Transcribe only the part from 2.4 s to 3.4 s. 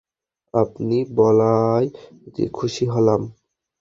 খুশি হলাম।